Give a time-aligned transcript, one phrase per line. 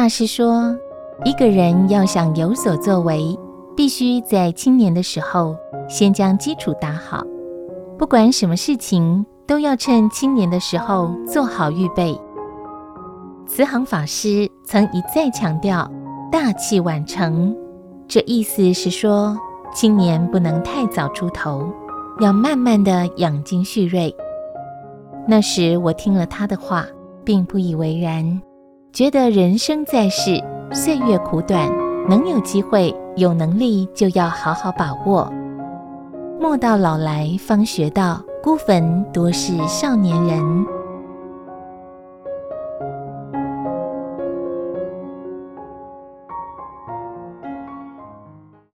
[0.00, 0.74] 大师说，
[1.26, 3.38] 一个人要想有所作为，
[3.76, 5.54] 必须在青年的时候
[5.90, 7.22] 先将基础打好。
[7.98, 12.18] 不管什么事情，都要趁青年的时候做好预备。
[13.46, 15.86] 慈航法师曾一再强调
[16.32, 17.54] “大器晚成”，
[18.08, 19.36] 这意思是说，
[19.74, 21.70] 青年不能太早出头，
[22.20, 24.16] 要慢慢的养精蓄锐。
[25.28, 26.86] 那时我听了他的话，
[27.22, 28.40] 并不以为然，
[28.92, 31.70] 觉得人生在世，岁月苦短，
[32.08, 35.32] 能有机会、有能力，就要好好把握。
[36.40, 40.66] 莫到老来方学到，孤坟多是少年人。